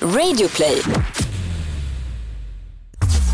Radioplay. 0.00 0.82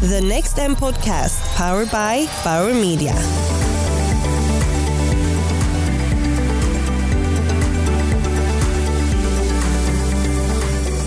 The 0.00 0.21
Next 0.21 0.58
M 0.58 0.77
Podcast, 0.77 1.57
powered 1.57 1.91
by 1.91 2.29
Bauer 2.45 2.75
Media. 2.75 3.15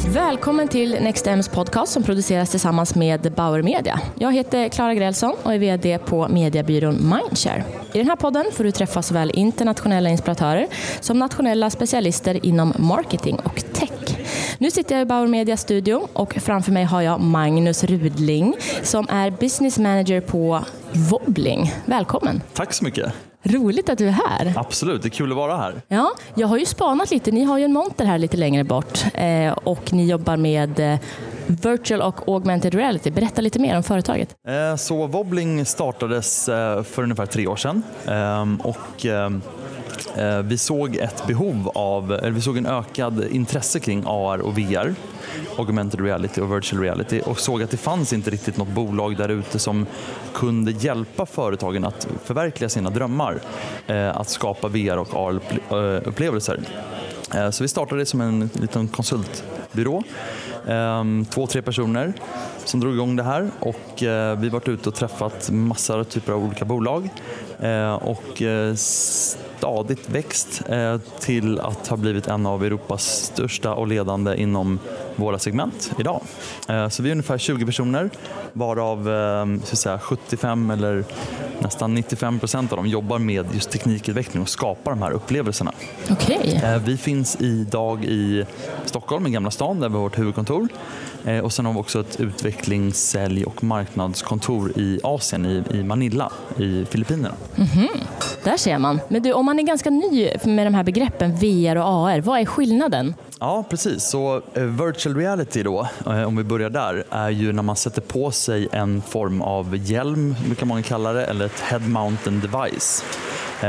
Välkommen 0.08 0.68
till 0.68 0.98
NextMs 1.02 1.50
podcast 1.50 1.92
som 1.92 2.04
produceras 2.04 2.50
tillsammans 2.50 2.96
med 2.96 3.34
Bauer 3.36 3.62
Media. 3.62 4.00
Jag 4.16 4.34
heter 4.34 4.70
Klara 4.70 4.94
Grälsson 4.94 5.34
och 5.44 5.54
är 5.54 5.58
VD 5.60 5.98
på 5.98 6.28
mediebyrån 6.28 6.96
Mindshare. 6.96 7.64
I 7.94 7.98
den 7.98 8.08
här 8.08 8.16
podden 8.16 8.46
får 8.54 8.64
du 8.64 8.72
träffa 8.72 9.02
såväl 9.02 9.32
internationella 9.34 10.10
inspiratörer 10.10 10.68
som 11.00 11.20
nationella 11.20 11.70
specialister 11.70 12.46
inom 12.46 12.74
marketing 12.78 13.36
och 13.36 13.64
tech. 13.74 13.95
Nu 14.58 14.72
sitter 14.72 14.96
jag 14.96 15.02
i 15.02 15.06
Bauer 15.06 15.28
Media 15.28 15.58
studio 15.58 16.08
och 16.14 16.34
framför 16.34 16.72
mig 16.72 16.84
har 16.84 17.02
jag 17.02 17.20
Magnus 17.20 17.84
Rudling 17.84 18.56
som 18.84 19.08
är 19.10 19.32
business 19.32 19.80
manager 19.80 20.22
på 20.22 20.66
Wobbling. 20.92 21.74
Välkommen! 21.86 22.42
Tack 22.54 22.74
så 22.74 22.84
mycket. 22.84 23.14
Roligt 23.44 23.90
att 23.90 23.98
du 23.98 24.08
är 24.08 24.12
här. 24.12 24.54
Absolut, 24.56 25.02
det 25.02 25.08
är 25.08 25.10
kul 25.10 25.32
att 25.32 25.38
vara 25.38 25.58
här. 25.58 25.82
Ja, 25.88 26.12
jag 26.36 26.48
har 26.48 26.58
ju 26.58 26.66
spanat 26.66 27.12
lite. 27.12 27.32
Ni 27.32 27.44
har 27.44 27.58
ju 27.58 27.64
en 27.66 27.74
monter 27.74 28.06
här 28.06 28.18
lite 28.18 28.38
längre 28.38 28.64
bort 28.64 29.06
eh, 29.14 29.52
och 29.52 29.94
ni 29.94 30.10
jobbar 30.10 30.38
med 30.38 30.80
eh, 30.80 31.00
virtual 31.48 32.02
och 32.02 32.30
augmented 32.30 32.74
reality. 32.76 33.12
Berätta 33.12 33.42
lite 33.42 33.60
mer 33.60 33.78
om 33.78 33.84
företaget. 33.84 34.36
Eh, 34.48 34.76
så 34.76 35.08
Wobbling 35.08 35.66
startades 35.66 36.50
eh, 36.50 36.84
för 36.84 37.04
ungefär 37.04 37.26
tre 37.26 37.48
år 37.48 37.56
sedan 37.56 37.84
ehm, 38.08 38.62
och 38.64 39.06
ehm, 39.06 39.36
eh, 39.36 39.42
Eh, 40.18 40.40
vi 40.40 40.58
såg 40.58 40.96
ett 40.96 41.28
behov 41.28 41.72
av, 41.76 42.12
eller 42.12 42.32
vi 42.32 42.42
såg 42.42 42.58
en 42.58 42.66
ökad 42.66 43.28
intresse 43.32 43.80
kring 43.80 44.04
AR 44.06 44.40
och 44.40 44.58
VR 44.58 44.96
augmented 45.58 46.02
reality 46.02 46.42
och 46.42 46.56
virtual 46.56 46.82
reality 46.82 47.22
och 47.26 47.40
såg 47.40 47.64
att 47.64 47.72
det 47.72 47.78
fanns 47.78 48.14
inte 48.14 48.30
riktigt 48.30 48.58
något 48.58 48.68
bolag 48.68 49.18
där 49.18 49.30
ute 49.30 49.60
som 49.60 49.86
kunde 50.34 50.72
hjälpa 50.72 51.26
företagen 51.26 51.86
att 51.86 52.08
förverkliga 52.24 52.70
sina 52.70 52.90
drömmar. 52.90 53.40
Eh, 53.88 54.18
att 54.18 54.30
skapa 54.30 54.68
VR 54.68 54.98
och 54.98 55.14
AR-upplevelser. 55.14 56.60
Eh, 57.36 57.50
så 57.50 57.64
vi 57.64 57.68
startade 57.68 58.06
som 58.06 58.22
en 58.22 58.50
liten 58.54 58.88
konsultbyrå. 58.88 60.04
Ehm, 60.68 61.26
två, 61.26 61.48
tre 61.48 61.62
personer 61.62 62.14
som 62.66 62.80
drog 62.80 62.94
igång 62.94 63.16
det 63.16 63.24
här 63.24 63.50
och 63.60 64.04
eh, 64.04 64.40
vi 64.40 64.48
har 64.48 64.54
varit 64.54 64.68
ute 64.68 64.90
och 64.90 64.96
träffat 64.96 65.50
massor 65.52 66.04
typer 66.04 66.34
av 66.34 66.44
olika 66.44 66.66
bolag 66.66 67.10
eh, 67.60 67.94
och 67.94 68.42
stadigt 68.76 70.10
växt 70.10 70.62
till 71.20 71.60
att 71.60 71.88
ha 71.88 71.98
blivit 71.98 72.28
en 72.28 72.46
av 72.46 72.64
Europas 72.64 73.04
största 73.06 73.74
och 73.74 73.88
ledande 73.88 74.36
inom 74.36 74.80
våra 75.16 75.40
segment 75.40 75.92
idag. 76.00 76.22
Så 76.90 77.04
vi 77.04 77.10
är 77.10 77.12
ungefär 77.12 77.38
20 77.38 77.66
personer 77.66 78.10
varav 78.54 79.10
ehm, 79.10 79.62
så 79.64 79.76
säga, 79.76 80.00
75 80.00 80.72
eller 80.72 81.06
nästan 81.66 81.94
95 81.94 82.40
procent 82.40 82.72
av 82.72 82.78
dem 82.78 82.88
jobbar 82.88 83.20
med 83.20 83.46
just 83.54 83.72
teknikutveckling 83.72 84.42
och 84.42 84.50
skapar 84.50 84.92
de 84.92 85.02
här 85.02 85.12
upplevelserna. 85.12 85.72
Okay. 86.12 86.54
Eh, 86.54 86.78
vi 86.78 86.98
finns 86.98 87.42
idag 87.42 88.06
i 88.06 88.46
Stockholm, 88.86 89.28
i 89.28 89.30
Gamla 89.30 89.52
stan, 89.52 89.80
där 89.80 89.90
vi 89.90 89.96
har 89.96 90.02
vårt 90.02 90.20
huvudkontor. 90.20 90.68
Och 91.44 91.54
sen 91.54 91.66
har 91.66 91.74
vi 91.74 91.80
också 91.80 92.00
ett 92.00 92.20
utvecklings-, 92.20 92.94
sälj 92.94 93.46
och 93.46 93.64
marknadskontor 93.64 94.72
i 94.80 95.00
Asien, 95.04 95.46
i 95.72 95.84
Manila 95.84 96.32
i 96.58 96.86
Filippinerna. 96.86 97.36
Mm 97.56 97.70
-hmm. 97.70 98.04
Där 98.44 98.58
ser 98.58 98.78
man. 98.78 99.00
Men 99.08 99.24
du, 99.24 99.34
om 99.34 99.46
man 99.46 99.60
är 99.60 99.64
ganska 99.64 99.90
ny 99.90 100.30
med 100.44 100.68
de 100.68 100.74
här 100.74 100.84
begreppen 100.84 101.36
VR 101.36 101.76
och 101.76 101.84
AR, 101.84 102.22
vad 102.22 102.40
är 102.40 102.46
skillnaden? 102.46 103.14
Ja, 103.40 103.66
precis. 103.70 104.04
Så 104.04 104.42
uh, 104.58 104.64
virtual 104.64 105.16
reality 105.16 105.64
då, 105.64 105.88
uh, 106.08 106.24
om 106.24 106.36
vi 106.36 106.44
börjar 106.44 106.70
där, 106.70 107.04
är 107.10 107.30
ju 107.30 107.54
när 107.54 107.64
man 107.64 107.76
sätter 107.76 108.02
på 108.02 108.32
sig 108.32 108.68
en 108.72 109.02
form 109.02 109.42
av 109.42 109.78
hjälm, 109.78 110.36
brukar 110.46 110.66
många 110.66 110.84
kalla 110.84 111.14
det, 111.14 111.26
eller 111.26 111.46
ett 111.46 111.60
head 111.60 111.80
mountain 111.80 112.40
device. 112.40 113.04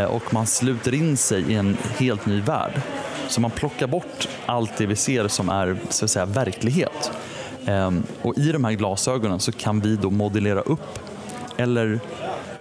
Och 0.08 0.34
man 0.34 0.46
sluter 0.46 0.94
in 0.94 1.16
sig 1.16 1.52
i 1.52 1.54
en 1.54 1.76
helt 1.98 2.26
ny 2.26 2.40
värld. 2.40 2.72
Så 3.28 3.40
man 3.40 3.50
plockar 3.50 3.86
bort 3.86 4.28
allt 4.46 4.76
det 4.78 4.86
vi 4.86 4.96
ser 4.96 5.28
som 5.28 5.48
är 5.48 5.76
så 5.90 6.04
att 6.04 6.10
säga, 6.10 6.24
verklighet. 6.24 7.10
Ehm, 7.66 8.02
och 8.22 8.38
I 8.38 8.52
de 8.52 8.64
här 8.64 8.72
glasögonen 8.72 9.40
så 9.40 9.52
kan 9.52 9.80
vi 9.80 9.96
då 9.96 10.10
modellera 10.10 10.60
upp 10.60 10.98
eller 11.56 12.00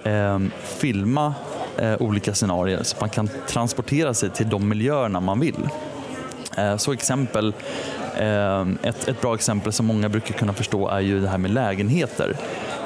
ehm, 0.03 0.51
filma 0.63 1.33
eh, 1.77 2.01
olika 2.01 2.33
scenarier 2.33 2.83
så 2.83 2.95
man 2.99 3.09
kan 3.09 3.29
transportera 3.47 4.13
sig 4.13 4.29
till 4.29 4.49
de 4.49 4.69
miljöerna 4.69 5.19
man 5.19 5.39
vill. 5.39 5.69
Eh, 6.57 6.77
så 6.77 6.93
exempel, 6.93 7.53
eh, 8.17 8.61
ett, 8.83 9.07
ett 9.07 9.21
bra 9.21 9.35
exempel 9.35 9.73
som 9.73 9.85
många 9.85 10.09
brukar 10.09 10.33
kunna 10.33 10.53
förstå 10.53 10.87
är 10.87 10.99
ju 10.99 11.21
det 11.21 11.27
här 11.27 11.37
med 11.37 11.51
lägenheter. 11.51 12.35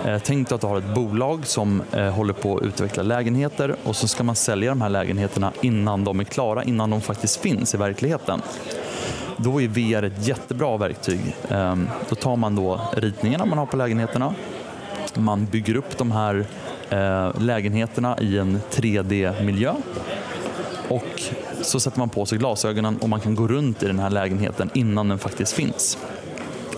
Eh, 0.06 0.18
tänk 0.24 0.50
dig 0.50 0.56
att 0.56 0.62
du 0.62 0.68
har 0.68 0.78
ett 0.78 0.96
bolag 0.96 1.48
som 1.48 1.84
eh, 1.92 2.10
håller 2.10 2.34
på 2.34 2.58
att 2.58 2.64
utveckla 2.64 3.04
lägenheter 3.04 3.76
och 3.84 3.96
så 3.96 4.08
ska 4.08 4.24
man 4.24 4.36
sälja 4.36 4.72
de 4.72 4.82
här 4.82 4.90
lägenheterna 4.90 5.52
innan 5.62 6.04
de 6.04 6.20
är 6.20 6.24
klara, 6.24 6.64
innan 6.64 6.90
de 6.90 7.02
faktiskt 7.02 7.42
finns 7.42 7.74
i 7.74 7.78
verkligheten. 7.78 8.42
Då 9.44 9.62
är 9.62 9.68
VR 9.68 10.04
ett 10.04 10.28
jättebra 10.28 10.78
verktyg. 10.78 11.36
Ehm, 11.50 11.90
då 12.10 12.16
tar 12.16 12.36
man 12.36 12.56
då 12.56 12.82
ritningarna 12.94 13.46
man 13.46 13.58
har 13.58 13.66
på 13.66 13.78
lägenheterna, 13.78 14.34
man 15.14 15.46
bygger 15.46 15.76
upp 15.76 15.98
de 15.98 16.12
här 16.12 16.46
eh, 16.90 17.42
lägenheterna 17.42 18.18
i 18.20 18.38
en 18.38 18.60
3D-miljö 18.72 19.74
och 20.88 21.22
så 21.62 21.80
sätter 21.80 22.00
man 22.00 22.10
på 22.10 22.26
sig 22.26 22.38
glasögonen 22.38 22.98
och 22.98 23.10
man 23.10 23.20
kan 23.20 23.36
gå 23.36 23.48
runt 23.48 23.84
i 23.84 23.88
den 23.88 24.00
här 24.00 24.10
lägenheten 24.10 24.70
innan 24.74 25.10
den 25.10 25.20
faktiskt 25.20 25.54
finns. 25.54 25.98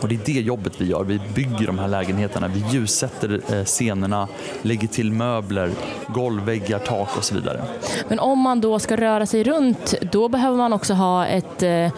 Och 0.01 0.07
det 0.07 0.16
är 0.16 0.34
det 0.34 0.41
jobbet 0.41 0.73
vi 0.78 0.85
gör. 0.85 1.03
Vi 1.03 1.22
bygger 1.35 1.67
de 1.67 1.79
här 1.79 1.88
lägenheterna, 1.88 2.47
vi 2.47 2.63
ljussätter 2.78 3.41
eh, 3.53 3.63
scenerna, 3.63 4.28
lägger 4.62 4.88
till 4.88 5.12
möbler, 5.12 5.72
golv, 6.07 6.44
väggar, 6.45 6.79
tak 6.79 7.17
och 7.17 7.23
så 7.23 7.35
vidare. 7.35 7.62
Men 8.07 8.19
om 8.19 8.40
man 8.40 8.61
då 8.61 8.79
ska 8.79 8.97
röra 8.97 9.25
sig 9.25 9.44
runt, 9.44 9.94
då 10.11 10.29
behöver 10.29 10.57
man 10.57 10.73
också 10.73 10.94
ha 10.94 11.25
ett 11.25 11.63
eh, 11.63 11.91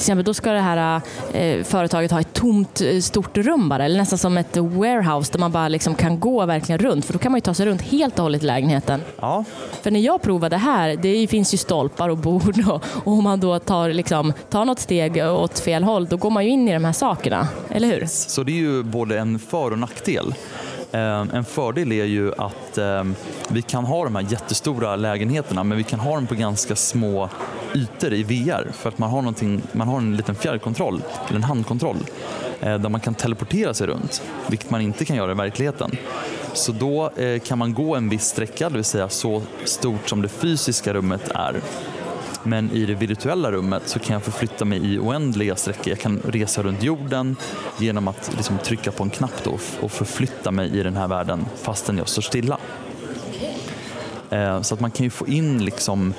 till 0.00 0.04
exempel 0.04 0.24
då 0.24 0.34
ska 0.34 0.52
det 0.52 0.60
här 0.60 1.00
eh, 1.32 1.64
företaget 1.64 2.10
ha 2.10 2.20
ett 2.20 2.29
tomt 2.40 2.80
eh, 2.80 3.00
stort 3.00 3.38
rum 3.38 3.68
bara, 3.68 3.84
eller 3.84 3.98
nästan 3.98 4.18
som 4.18 4.38
ett 4.38 4.56
warehouse 4.56 5.32
där 5.32 5.38
man 5.38 5.52
bara 5.52 5.68
liksom 5.68 5.94
kan 5.94 6.20
gå 6.20 6.46
verkligen 6.46 6.78
runt, 6.78 7.04
för 7.04 7.12
då 7.12 7.18
kan 7.18 7.32
man 7.32 7.36
ju 7.36 7.40
ta 7.40 7.54
sig 7.54 7.66
runt 7.66 7.82
helt 7.82 8.18
och 8.18 8.22
hållet 8.22 8.42
i 8.42 8.46
lägenheten. 8.46 9.00
Ja. 9.20 9.44
För 9.82 9.90
när 9.90 10.00
jag 10.00 10.22
provade 10.22 10.56
här, 10.56 10.96
det 10.96 11.26
finns 11.26 11.54
ju 11.54 11.58
stolpar 11.58 12.08
och 12.08 12.18
bord 12.18 12.58
och, 12.68 12.84
och 13.04 13.12
om 13.12 13.24
man 13.24 13.40
då 13.40 13.58
tar, 13.58 13.88
liksom, 13.88 14.32
tar 14.50 14.64
något 14.64 14.78
steg 14.78 15.24
åt 15.24 15.58
fel 15.58 15.84
håll, 15.84 16.06
då 16.06 16.16
går 16.16 16.30
man 16.30 16.44
ju 16.44 16.50
in 16.50 16.68
i 16.68 16.72
de 16.72 16.84
här 16.84 16.92
sakerna, 16.92 17.48
eller 17.68 17.88
hur? 17.88 18.06
Så 18.06 18.42
det 18.42 18.52
är 18.52 18.62
ju 18.62 18.82
både 18.82 19.18
en 19.18 19.38
för 19.38 19.70
och 19.70 19.78
nackdel. 19.78 20.34
Ehm, 20.92 21.30
en 21.32 21.44
fördel 21.44 21.92
är 21.92 22.04
ju 22.04 22.32
att 22.38 22.78
ehm, 22.78 23.14
vi 23.48 23.62
kan 23.62 23.84
ha 23.84 24.04
de 24.04 24.14
här 24.14 24.22
jättestora 24.22 24.96
lägenheterna 24.96 25.64
men 25.64 25.78
vi 25.78 25.84
kan 25.84 26.00
ha 26.00 26.14
dem 26.14 26.26
på 26.26 26.34
ganska 26.34 26.76
små 26.76 27.28
ytor 27.74 28.12
i 28.12 28.22
VR 28.22 28.72
för 28.72 28.88
att 28.88 28.98
man 28.98 29.10
har, 29.10 29.34
man 29.76 29.88
har 29.88 29.98
en 29.98 30.16
liten 30.16 30.34
fjärrkontroll, 30.34 31.02
eller 31.28 31.36
en 31.36 31.44
handkontroll 31.44 31.96
eh, 32.60 32.78
där 32.78 32.88
man 32.88 33.00
kan 33.00 33.14
teleportera 33.14 33.74
sig 33.74 33.86
runt, 33.86 34.22
vilket 34.48 34.70
man 34.70 34.80
inte 34.80 35.04
kan 35.04 35.16
göra 35.16 35.32
i 35.32 35.34
verkligheten. 35.34 35.90
Så 36.52 36.72
då 36.72 37.10
eh, 37.16 37.40
kan 37.40 37.58
man 37.58 37.74
gå 37.74 37.96
en 37.96 38.08
viss 38.08 38.24
sträcka, 38.24 38.68
det 38.68 38.74
vill 38.74 38.84
säga 38.84 39.08
så 39.08 39.42
stort 39.64 40.08
som 40.08 40.22
det 40.22 40.28
fysiska 40.28 40.94
rummet 40.94 41.30
är. 41.34 41.60
Men 42.42 42.70
i 42.70 42.86
det 42.86 42.94
virtuella 42.94 43.52
rummet 43.52 43.88
så 43.88 43.98
kan 43.98 44.14
jag 44.14 44.22
förflytta 44.22 44.64
mig 44.64 44.94
i 44.94 44.98
oändliga 44.98 45.56
sträckor. 45.56 45.88
Jag 45.88 45.98
kan 45.98 46.20
resa 46.24 46.62
runt 46.62 46.82
jorden 46.82 47.36
genom 47.78 48.08
att 48.08 48.30
liksom 48.36 48.58
trycka 48.58 48.92
på 48.92 49.02
en 49.02 49.10
knapp 49.10 49.44
då 49.44 49.58
och 49.80 49.92
förflytta 49.92 50.50
mig 50.50 50.78
i 50.78 50.82
den 50.82 50.96
här 50.96 51.08
världen 51.08 51.46
fastän 51.62 51.98
jag 51.98 52.08
står 52.08 52.22
stilla. 52.22 52.58
Eh, 54.30 54.62
så 54.62 54.74
att 54.74 54.80
man 54.80 54.90
kan 54.90 55.04
ju 55.04 55.10
få 55.10 55.26
in 55.26 55.64
liksom 55.64 56.14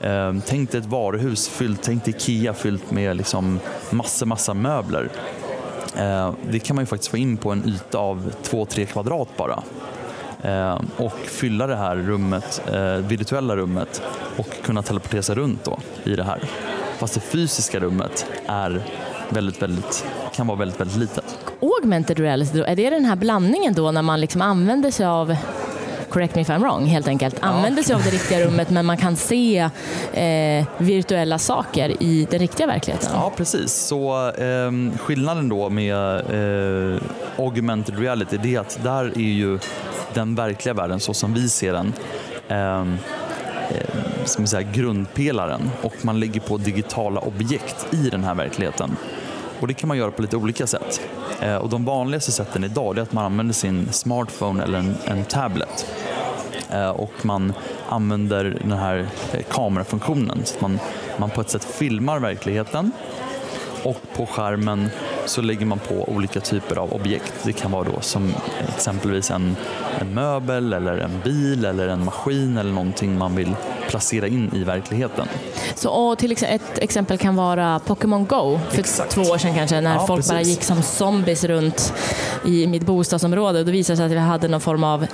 eh, 0.00 0.34
Tänk 0.46 0.70
dig 0.70 0.80
ett 0.80 0.86
varuhus 0.86 1.48
fyllt, 1.48 1.82
tänk 1.82 2.04
dig 2.04 2.14
IKEA 2.14 2.54
fyllt 2.54 2.90
med 2.90 3.16
liksom 3.16 3.60
massor, 3.90 4.26
massa 4.26 4.54
möbler. 4.54 5.10
Eh, 5.96 6.32
det 6.50 6.58
kan 6.58 6.76
man 6.76 6.82
ju 6.82 6.86
faktiskt 6.86 7.10
få 7.10 7.16
in 7.16 7.36
på 7.36 7.50
en 7.50 7.68
yta 7.68 7.98
av 7.98 8.32
2-3 8.42 8.84
kvadrat 8.84 9.28
bara. 9.36 9.62
Eh, 10.44 10.80
och 10.96 11.18
fylla 11.18 11.66
det 11.66 11.76
här 11.76 11.96
rummet, 11.96 12.62
eh, 12.72 13.06
virtuella 13.06 13.56
rummet 13.56 14.02
och 14.36 14.48
kunna 14.62 14.82
teleportera 14.82 15.22
sig 15.22 15.34
runt 15.34 15.64
då 15.64 15.78
i 16.04 16.16
det 16.16 16.24
här. 16.24 16.42
Fast 16.98 17.14
det 17.14 17.20
fysiska 17.20 17.80
rummet 17.80 18.26
är 18.46 18.82
väldigt, 19.28 19.62
väldigt, 19.62 20.04
kan 20.34 20.46
vara 20.46 20.58
väldigt, 20.58 20.80
väldigt 20.80 20.96
litet. 20.96 21.38
Augmented 21.60 22.18
reality, 22.18 22.60
är 22.60 22.76
det 22.76 22.90
den 22.90 23.04
här 23.04 23.16
blandningen 23.16 23.74
då 23.74 23.90
när 23.90 24.02
man 24.02 24.20
liksom 24.20 24.42
använder 24.42 24.90
sig 24.90 25.06
av 25.06 25.36
correct 26.14 26.34
me 26.34 26.42
if 26.42 26.50
I'm 26.50 26.62
wrong, 26.62 26.86
helt 26.86 27.08
enkelt. 27.08 27.36
Använder 27.40 27.82
sig 27.82 27.94
av 27.94 28.02
det 28.02 28.10
riktiga 28.10 28.46
rummet 28.46 28.70
men 28.70 28.86
man 28.86 28.96
kan 28.96 29.16
se 29.16 29.70
eh, 30.12 30.66
virtuella 30.78 31.38
saker 31.38 32.02
i 32.02 32.26
den 32.30 32.38
riktiga 32.38 32.66
verkligheten. 32.66 33.10
Ja, 33.12 33.32
precis. 33.36 33.72
Så 33.72 34.30
eh, 34.30 34.98
skillnaden 34.98 35.48
då 35.48 35.70
med 35.70 35.94
eh, 35.94 37.02
augmented 37.38 37.98
reality, 37.98 38.36
det 38.42 38.54
är 38.54 38.60
att 38.60 38.78
där 38.82 39.04
är 39.04 39.32
ju 39.32 39.58
den 40.14 40.34
verkliga 40.34 40.74
världen 40.74 41.00
så 41.00 41.14
som 41.14 41.34
vi 41.34 41.48
ser 41.48 41.72
den 41.72 41.92
ehm, 42.48 42.96
eh, 43.70 44.24
som 44.24 44.46
säga, 44.46 44.68
grundpelaren 44.72 45.70
och 45.82 45.94
man 46.02 46.20
lägger 46.20 46.40
på 46.40 46.56
digitala 46.56 47.20
objekt 47.20 47.86
i 47.90 48.10
den 48.10 48.24
här 48.24 48.34
verkligheten. 48.34 48.96
Och 49.60 49.68
det 49.68 49.74
kan 49.74 49.88
man 49.88 49.98
göra 49.98 50.10
på 50.10 50.22
lite 50.22 50.36
olika 50.36 50.66
sätt. 50.66 51.00
Eh, 51.44 51.56
och 51.56 51.68
de 51.68 51.84
vanligaste 51.84 52.32
sätten 52.32 52.64
idag 52.64 52.98
är 52.98 53.02
att 53.02 53.12
man 53.12 53.24
använder 53.24 53.54
sin 53.54 53.88
smartphone 53.92 54.62
eller 54.62 54.78
en, 54.78 54.96
en 55.04 55.24
tablet. 55.24 55.86
Eh, 56.70 56.90
och 56.90 57.12
man 57.22 57.52
använder 57.88 58.58
den 58.60 58.78
här 58.78 59.06
eh, 59.32 59.42
kamerafunktionen 59.50 60.40
så 60.44 60.54
att 60.54 60.60
man, 60.60 60.78
man 61.16 61.30
på 61.30 61.40
ett 61.40 61.50
sätt 61.50 61.64
filmar 61.64 62.18
verkligheten 62.18 62.92
och 63.82 64.00
på 64.16 64.26
skärmen 64.26 64.90
så 65.26 65.42
lägger 65.42 65.66
man 65.66 65.78
på 65.78 66.08
olika 66.08 66.40
typer 66.40 66.76
av 66.76 66.92
objekt. 66.92 67.32
Det 67.42 67.52
kan 67.52 67.70
vara 67.70 67.84
då 67.84 68.00
som 68.00 68.34
exempelvis 68.76 69.30
en, 69.30 69.56
en 70.00 70.14
möbel 70.14 70.72
eller 70.72 70.98
en 70.98 71.20
bil 71.24 71.64
eller 71.64 71.88
en 71.88 72.04
maskin 72.04 72.56
eller 72.58 72.72
någonting 72.72 73.18
man 73.18 73.36
vill 73.36 73.56
placera 73.88 74.26
in 74.26 74.50
i 74.54 74.64
verkligheten. 74.64 75.28
Så 75.74 76.16
till 76.16 76.32
exempel, 76.32 76.56
ett 76.56 76.78
exempel 76.78 77.18
kan 77.18 77.36
vara 77.36 77.80
Pokémon 77.86 78.26
Go 78.26 78.60
för 78.70 78.80
Exakt. 78.80 79.10
två 79.10 79.22
år 79.22 79.38
sedan 79.38 79.54
kanske 79.54 79.80
när 79.80 79.94
ja, 79.94 80.06
folk 80.06 80.18
precis. 80.18 80.32
bara 80.32 80.42
gick 80.42 80.62
som 80.62 80.82
zombies 80.82 81.44
runt 81.44 81.92
i 82.46 82.66
mitt 82.66 82.86
bostadsområde. 82.86 83.64
Då 83.64 83.72
visade 83.72 83.92
det 83.92 83.96
sig 83.96 84.06
att 84.06 84.12
vi 84.12 84.18
hade 84.18 84.48
någon 84.48 84.60
form 84.60 84.84
av, 84.84 85.06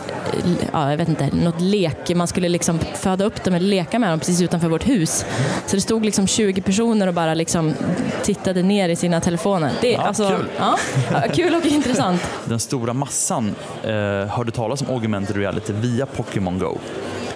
ja, 0.73 0.91
jag 0.91 0.97
vet 0.97 1.09
inte, 1.09 1.31
något 1.33 1.61
lek. 1.61 2.15
Man 2.15 2.27
skulle 2.27 2.49
liksom 2.49 2.79
föda 2.79 3.25
upp 3.25 3.45
dem 3.45 3.55
eller 3.55 3.67
leka 3.67 3.99
med 3.99 4.11
dem 4.11 4.19
precis 4.19 4.43
utanför 4.43 4.69
vårt 4.69 4.89
hus. 4.89 5.25
Så 5.67 5.77
det 5.77 5.83
stod 5.83 6.05
liksom 6.05 6.27
20 6.27 6.63
personer 6.63 7.07
och 7.07 7.15
bara 7.15 7.35
liksom 7.35 7.75
tittade 8.23 8.63
ner 8.63 8.89
i 8.89 8.97
sina 8.97 9.21
telefoner. 9.21 9.73
Det, 9.81 9.91
ja, 9.91 10.00
alltså, 10.07 10.29
kul. 10.29 10.51
Ja, 10.59 10.79
kul 11.35 11.55
och 11.55 11.67
intressant. 11.67 12.31
Den 12.45 12.61
stora 12.61 12.93
massan 12.93 13.55
eh, 13.83 13.93
hörde 14.27 14.51
talas 14.51 14.83
om 14.83 14.91
augmented 14.91 15.37
reality 15.37 15.73
via 15.73 16.07
Pokémon 16.07 16.59
Go 16.59 16.79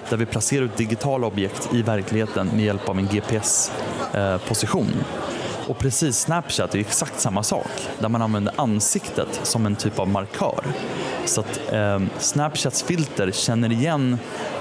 där 0.09 0.17
vi 0.17 0.25
placerar 0.25 0.65
ut 0.65 0.77
digitala 0.77 1.27
objekt 1.27 1.69
i 1.73 1.81
verkligheten 1.81 2.49
med 2.53 2.65
hjälp 2.65 2.89
av 2.89 2.99
en 2.99 3.07
GPS-position. 3.07 4.93
Eh, 4.99 5.69
och 5.69 5.79
precis 5.79 6.19
Snapchat 6.19 6.75
är 6.75 6.79
exakt 6.79 7.19
samma 7.19 7.43
sak, 7.43 7.67
där 7.99 8.09
man 8.09 8.21
använder 8.21 8.53
ansiktet 8.55 9.39
som 9.43 9.65
en 9.65 9.75
typ 9.75 9.99
av 9.99 10.07
markör. 10.07 10.63
Så 11.25 11.41
att 11.41 11.73
eh, 11.73 11.99
Snapchats 12.19 12.83
filter 12.83 13.31
känner 13.31 13.71
igen 13.71 14.17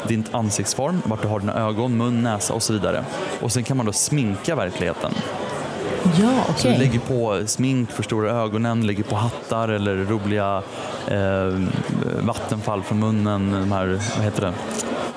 din 0.08 0.24
ansiktsform, 0.32 1.02
vart 1.04 1.22
du 1.22 1.28
har 1.28 1.40
dina 1.40 1.54
ögon, 1.54 1.96
mun, 1.96 2.22
näsa 2.22 2.54
och 2.54 2.62
så 2.62 2.72
vidare. 2.72 3.04
Och 3.40 3.52
sen 3.52 3.64
kan 3.64 3.76
man 3.76 3.86
då 3.86 3.92
sminka 3.92 4.56
verkligheten. 4.56 5.12
Ja, 6.20 6.42
okay. 6.42 6.54
Så 6.56 6.68
du 6.68 6.76
lägger 6.76 6.98
på 6.98 7.42
smink, 7.46 7.90
förstorar 7.90 8.44
ögonen, 8.44 8.86
lägger 8.86 9.04
på 9.04 9.16
hattar 9.16 9.68
eller 9.68 9.96
roliga 9.96 10.62
eh, 11.08 11.60
vattenfall 12.20 12.82
från 12.82 12.98
munnen, 12.98 13.50
de 13.52 13.72
här, 13.72 14.00
vad 14.16 14.24
heter 14.24 14.42
det? 14.42 14.52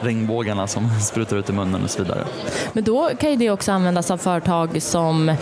regnbågarna 0.01 0.67
som 0.67 0.89
sprutar 1.01 1.37
ut 1.37 1.49
i 1.49 1.53
munnen 1.53 1.83
och 1.83 1.89
så 1.89 2.03
vidare. 2.03 2.23
Men 2.73 2.83
då 2.83 3.09
kan 3.19 3.31
ju 3.31 3.35
det 3.35 3.49
också 3.49 3.71
användas 3.71 4.11
av 4.11 4.17
företag 4.17 4.81
som 4.81 5.35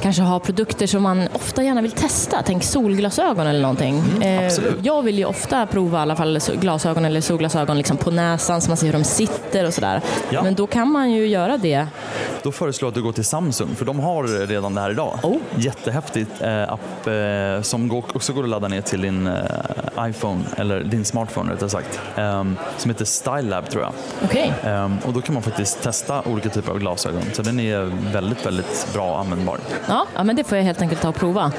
kanske 0.00 0.22
har 0.22 0.38
produkter 0.40 0.86
som 0.86 1.02
man 1.02 1.28
ofta 1.32 1.62
gärna 1.62 1.82
vill 1.82 1.92
testa. 1.92 2.42
Tänk 2.46 2.64
solglasögon 2.64 3.46
eller 3.46 3.60
någonting. 3.60 3.98
Mm, 3.98 4.46
eh, 4.46 4.52
jag 4.82 5.02
vill 5.02 5.18
ju 5.18 5.24
ofta 5.24 5.66
prova 5.66 5.98
i 5.98 6.02
alla 6.02 6.16
fall 6.16 6.40
glasögon 6.60 7.04
eller 7.04 7.20
solglasögon 7.20 7.76
liksom 7.76 7.96
på 7.96 8.10
näsan 8.10 8.60
så 8.60 8.70
man 8.70 8.76
ser 8.76 8.86
hur 8.86 8.92
de 8.92 9.04
sitter 9.04 9.66
och 9.66 9.74
sådär. 9.74 10.00
Ja. 10.30 10.42
Men 10.42 10.54
då 10.54 10.66
kan 10.66 10.88
man 10.88 11.10
ju 11.10 11.26
göra 11.26 11.56
det. 11.56 11.86
Då 12.42 12.52
föreslår 12.52 12.86
jag 12.86 12.90
att 12.90 12.94
du 12.94 13.02
går 13.02 13.12
till 13.12 13.24
Samsung 13.24 13.68
för 13.76 13.84
de 13.84 14.00
har 14.00 14.46
redan 14.46 14.74
det 14.74 14.80
här 14.80 14.90
idag. 14.90 15.18
Oh. 15.22 15.36
Jättehäftigt 15.56 16.42
eh, 16.42 16.72
app 16.72 17.06
eh, 17.06 17.62
som 17.62 18.02
också 18.14 18.32
går 18.32 18.42
att 18.42 18.48
ladda 18.48 18.68
ner 18.68 18.80
till 18.80 19.00
din 19.00 19.30
iPhone 20.00 20.44
eller 20.56 20.84
din 20.84 21.04
smartphone 21.04 21.52
rättare 21.52 21.68
sagt. 21.68 22.00
Ehm, 22.16 22.56
som 22.76 22.90
heter 22.90 23.04
Stylelab 23.04 23.70
tror 23.70 23.82
jag. 23.82 23.92
Okay. 24.24 24.50
Ehm, 24.64 24.98
och 25.04 25.12
då 25.12 25.20
kan 25.20 25.34
man 25.34 25.42
faktiskt 25.42 25.82
testa 25.82 26.22
olika 26.22 26.48
typer 26.48 26.70
av 26.72 26.78
glasögon 26.78 27.22
så 27.32 27.42
den 27.42 27.60
är 27.60 28.12
väldigt, 28.12 28.46
väldigt 28.46 28.88
bra 28.94 29.18
användbar. 29.18 29.58
Ja, 29.90 30.06
ja, 30.14 30.24
men 30.24 30.36
det 30.36 30.44
får 30.44 30.58
jag 30.58 30.64
helt 30.64 30.82
enkelt 30.82 31.02
ta 31.02 31.08
och 31.08 31.14
prova. 31.14 31.52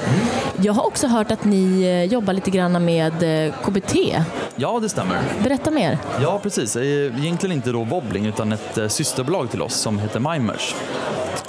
Jag 0.62 0.74
har 0.74 0.86
också 0.86 1.08
hört 1.08 1.32
att 1.32 1.44
ni 1.44 1.82
eh, 1.82 2.04
jobbar 2.04 2.34
lite 2.34 2.52
grann 2.52 2.86
med 2.86 3.48
eh, 3.48 3.54
KBT. 3.54 3.96
Ja, 4.56 4.80
det 4.80 4.90
stämmer. 4.90 5.20
Berätta 5.44 5.72
mer. 5.72 5.98
Ja, 6.22 6.40
precis. 6.44 6.76
Eh, 6.76 6.84
egentligen 6.84 7.56
inte 7.56 7.72
då 7.72 7.84
Wobbling 7.84 8.26
utan 8.26 8.52
ett 8.52 8.92
systerbolag 8.92 9.52
till 9.52 9.62
oss 9.62 9.74
som 9.74 10.00
heter 10.00 10.20
Mimers. 10.20 10.76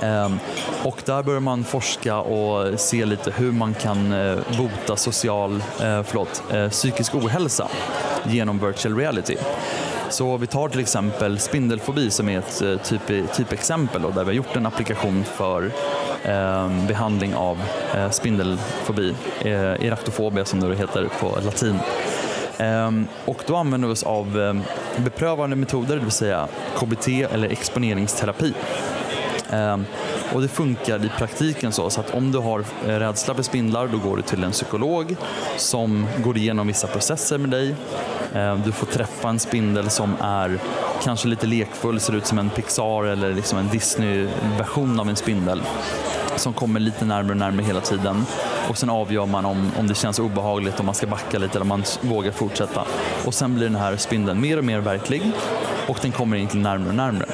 Ehm, 0.01 0.39
och 0.83 1.03
där 1.05 1.23
börjar 1.23 1.41
man 1.41 1.65
forska 1.65 2.17
och 2.17 2.81
se 2.81 3.05
lite 3.05 3.33
hur 3.37 3.53
man 3.53 3.75
kan 3.75 4.15
bota 4.59 4.97
social, 4.97 5.63
förlåt, 5.79 6.43
psykisk 6.71 7.15
ohälsa 7.15 7.69
genom 8.25 8.59
virtual 8.67 8.97
reality. 8.97 9.37
Så 10.11 10.37
vi 10.37 10.47
tar 10.47 10.69
till 10.69 10.81
exempel 10.81 11.39
spindelfobi 11.39 12.11
som 12.11 12.29
är 12.29 12.39
ett 12.39 12.85
typ, 12.85 13.35
typexempel 13.35 14.03
där 14.03 14.11
vi 14.11 14.25
har 14.25 14.33
gjort 14.33 14.57
en 14.57 14.67
applikation 14.67 15.25
för 15.25 15.65
eh, 15.65 15.73
Ehm, 16.25 16.87
behandling 16.87 17.35
av 17.35 17.63
eh, 17.95 18.11
spindelfobi, 18.11 19.15
eh, 19.41 19.87
eraktofobia 19.87 20.45
som 20.45 20.61
det 20.61 20.77
heter 20.77 21.09
på 21.21 21.39
latin. 21.45 21.79
Ehm, 22.59 23.07
och 23.25 23.43
då 23.47 23.57
använder 23.57 23.89
vi 23.89 23.95
oss 23.95 24.03
av 24.03 24.41
ehm, 24.41 24.63
beprövande 24.97 25.57
metoder, 25.57 25.97
det 25.97 26.03
vill 26.03 26.11
säga 26.11 26.49
KBT 26.79 27.09
eller 27.09 27.49
exponeringsterapi. 27.49 28.55
Och 30.33 30.43
det 30.43 30.49
funkar 30.49 31.05
i 31.05 31.09
praktiken 31.09 31.73
så, 31.73 31.91
så 31.91 32.01
att 32.01 32.15
om 32.15 32.33
du 32.33 32.39
har 32.39 32.61
eh, 32.61 32.65
rädsla 32.87 33.35
för 33.35 33.43
spindlar 33.43 33.89
då 33.89 33.99
går 33.99 34.17
du 34.17 34.23
till 34.23 34.45
en 34.45 34.51
psykolog 34.51 35.17
som 35.57 36.07
går 36.19 36.37
igenom 36.37 36.67
vissa 36.67 36.87
processer 36.87 37.39
med 37.39 37.51
dig. 37.51 37.75
Ehm, 38.35 38.63
du 38.65 38.73
får 38.73 38.87
träffa 38.87 39.29
en 39.29 39.39
spindel 39.39 39.91
som 39.91 40.17
är 40.21 40.59
kanske 41.03 41.29
lite 41.29 41.47
lekfull, 41.47 42.01
ser 42.01 42.15
ut 42.15 42.27
som 42.27 42.39
en 42.39 42.51
Pixar 42.51 43.05
eller 43.05 43.35
liksom 43.35 43.59
en 43.59 43.69
Disney-version 43.69 45.01
av 45.01 45.09
en 45.09 45.17
spindel 45.17 45.63
som 46.37 46.53
kommer 46.53 46.81
lite 46.81 47.05
närmare 47.05 47.33
och 47.33 47.37
närmare 47.37 47.67
hela 47.67 47.81
tiden. 47.81 48.27
Och 48.69 48.79
sen 48.79 48.91
avgör 48.91 49.27
man 49.27 49.45
om, 49.45 49.73
om 49.79 49.87
det 49.89 49.95
känns 49.95 50.19
obehagligt, 50.19 50.81
om 50.81 50.87
man 50.87 50.95
ska 50.95 51.07
backa 51.07 51.39
lite 51.39 51.53
eller 51.55 51.63
om 51.63 51.69
man 51.69 51.85
vågar 52.01 52.31
fortsätta. 52.31 52.85
Och 53.27 53.35
sen 53.35 53.55
blir 53.55 53.67
den 53.67 53.77
här 53.77 53.97
spindeln 53.97 54.41
mer 54.41 54.59
och 54.59 54.65
mer 54.65 54.81
verklig 54.81 55.23
och 55.89 55.99
den 56.03 56.13
kommer 56.13 56.37
egentligen 56.37 56.63
närmare 56.63 56.89
och 56.89 56.95
närmare. 56.95 57.29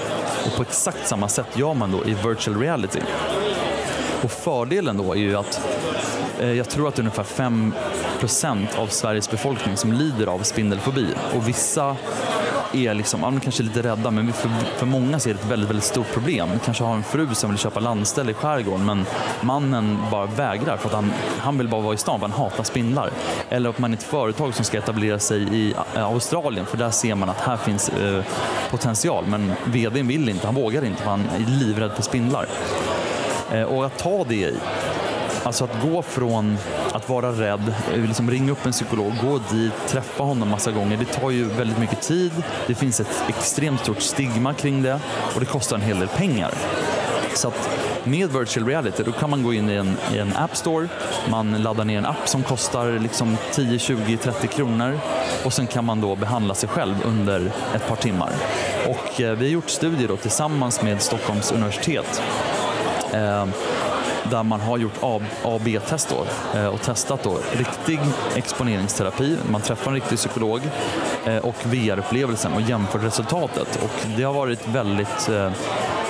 Och 0.46 0.56
på 0.56 0.62
exakt 0.62 1.08
samma 1.08 1.28
sätt 1.28 1.46
gör 1.54 1.74
man 1.74 1.92
då 1.92 2.04
i 2.04 2.14
virtual 2.14 2.60
reality. 2.60 3.00
Och 4.22 4.30
fördelen 4.30 4.96
då 4.96 5.12
är 5.12 5.18
ju 5.18 5.36
att 5.36 5.60
eh, 6.40 6.52
jag 6.52 6.68
tror 6.68 6.88
att 6.88 6.94
det 6.94 7.02
är 7.02 7.04
procent 8.20 8.78
av 8.78 8.86
Sveriges 8.86 9.30
befolkning 9.30 9.76
som 9.76 9.92
lider 9.92 10.26
av 10.26 10.38
spindelfobi 10.38 11.06
och 11.34 11.48
vissa 11.48 11.96
är 12.72 12.94
liksom, 12.94 13.20
ja, 13.22 13.32
kanske 13.42 13.62
lite 13.62 13.82
rädda 13.82 14.10
men 14.10 14.32
för, 14.32 14.50
för 14.76 14.86
många 14.86 15.20
så 15.20 15.28
är 15.28 15.34
det 15.34 15.40
ett 15.40 15.50
väldigt, 15.50 15.68
väldigt 15.68 15.84
stort 15.84 16.12
problem. 16.12 16.48
Kanske 16.64 16.84
har 16.84 16.94
en 16.94 17.02
fru 17.02 17.34
som 17.34 17.50
vill 17.50 17.58
köpa 17.58 17.80
landställe 17.80 18.30
i 18.30 18.34
skärgården 18.34 18.86
men 18.86 19.06
mannen 19.40 19.98
bara 20.10 20.26
vägrar 20.26 20.76
för 20.76 20.88
att 20.88 20.94
han, 20.94 21.12
han 21.38 21.58
vill 21.58 21.68
bara 21.68 21.80
vara 21.80 21.94
i 21.94 21.96
stan 21.96 22.20
för 22.20 22.28
han 22.28 22.38
hatar 22.38 22.64
spindlar. 22.64 23.10
Eller 23.48 23.70
att 23.70 23.78
man 23.78 23.92
är 23.92 23.96
ett 23.96 24.02
företag 24.02 24.54
som 24.54 24.64
ska 24.64 24.78
etablera 24.78 25.18
sig 25.18 25.42
i 25.56 25.74
eh, 25.94 26.04
Australien 26.04 26.66
för 26.66 26.76
där 26.76 26.90
ser 26.90 27.14
man 27.14 27.28
att 27.28 27.40
här 27.40 27.56
finns 27.56 27.88
eh, 27.88 28.24
potential 28.70 29.24
men 29.28 29.52
vdn 29.64 30.08
vill 30.08 30.28
inte, 30.28 30.46
han 30.46 30.54
vågar 30.54 30.84
inte 30.84 31.02
för 31.02 31.10
han 31.10 31.24
är 31.34 31.50
livrädd 31.50 31.92
för 31.92 32.02
spindlar. 32.02 32.46
Eh, 33.52 33.62
och 33.62 33.86
att 33.86 33.98
ta 33.98 34.24
det 34.24 34.34
i 34.34 34.54
Alltså 35.48 35.64
att 35.64 35.82
gå 35.82 36.02
från 36.02 36.58
att 36.92 37.08
vara 37.08 37.32
rädd, 37.32 37.74
eh, 37.94 38.00
liksom 38.00 38.30
ringa 38.30 38.52
upp 38.52 38.66
en 38.66 38.72
psykolog, 38.72 39.12
gå 39.22 39.40
dit, 39.50 39.72
träffa 39.86 40.24
honom 40.24 40.48
massa 40.48 40.70
gånger. 40.70 40.96
Det 40.96 41.04
tar 41.04 41.30
ju 41.30 41.44
väldigt 41.44 41.78
mycket 41.78 42.02
tid. 42.02 42.32
Det 42.66 42.74
finns 42.74 43.00
ett 43.00 43.22
extremt 43.28 43.80
stort 43.80 44.00
stigma 44.00 44.54
kring 44.54 44.82
det 44.82 45.00
och 45.34 45.40
det 45.40 45.46
kostar 45.46 45.76
en 45.76 45.82
hel 45.82 45.98
del 45.98 46.08
pengar. 46.08 46.50
Så 47.34 47.48
att 47.48 47.68
med 48.04 48.32
virtual 48.32 48.66
reality 48.66 49.02
då 49.02 49.12
kan 49.12 49.30
man 49.30 49.42
gå 49.42 49.52
in 49.52 49.70
i 49.70 49.74
en, 49.74 49.96
i 50.14 50.18
en 50.18 50.36
app 50.36 50.56
store, 50.56 50.88
man 51.30 51.62
laddar 51.62 51.84
ner 51.84 51.98
en 51.98 52.06
app 52.06 52.28
som 52.28 52.42
kostar 52.42 52.98
liksom 52.98 53.36
10, 53.52 53.78
20, 53.78 54.16
30 54.16 54.46
kronor 54.46 54.98
och 55.44 55.52
sen 55.52 55.66
kan 55.66 55.84
man 55.84 56.00
då 56.00 56.16
behandla 56.16 56.54
sig 56.54 56.68
själv 56.68 56.94
under 57.04 57.52
ett 57.74 57.88
par 57.88 57.96
timmar. 57.96 58.30
Och 58.86 59.20
eh, 59.20 59.32
vi 59.32 59.44
har 59.44 59.52
gjort 59.52 59.70
studier 59.70 60.08
då 60.08 60.16
tillsammans 60.16 60.82
med 60.82 61.02
Stockholms 61.02 61.52
universitet 61.52 62.22
eh, 63.12 63.46
där 64.30 64.42
man 64.42 64.60
har 64.60 64.78
gjort 64.78 64.98
A 65.42 65.60
B-test 65.64 66.14
eh, 66.54 66.66
och 66.66 66.82
testat 66.82 67.22
då 67.22 67.38
riktig 67.52 68.00
exponeringsterapi, 68.36 69.36
man 69.50 69.60
träffar 69.60 69.90
en 69.90 69.94
riktig 69.94 70.18
psykolog 70.18 70.60
eh, 71.24 71.36
och 71.36 71.56
VR-upplevelsen 71.64 72.52
och 72.52 72.60
jämför 72.60 72.98
resultatet 72.98 73.78
och 73.82 74.08
det 74.16 74.22
har 74.22 74.32
varit 74.32 74.68
väldigt 74.68 75.28
eh, 75.28 75.50